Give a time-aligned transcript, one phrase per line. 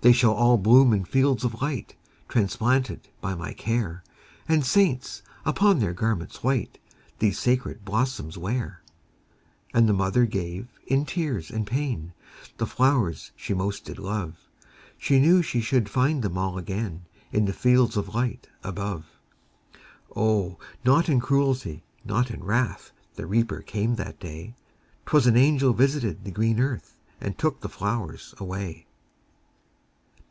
[0.00, 1.96] They shall all bloom in fields of light,
[2.28, 4.04] Transplanted by my care,
[4.48, 6.78] And saints, upon their garments white,
[7.18, 8.80] These sacred blossoms wear.
[9.74, 12.12] And the mother gave, in tears and pain,
[12.58, 14.38] The flowers she most did love;
[14.98, 19.00] She knew she should find them all again In the fields of light above.
[19.02, 20.28] 10 VOICES OF THE NIGHT.
[20.54, 24.54] O, not in cruelty, not in wrath, The Reaper came that day;
[25.06, 28.84] 'T was an angel visited the green earth, And took the flowers away.